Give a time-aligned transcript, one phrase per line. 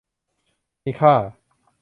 [0.83, 1.13] มีค่า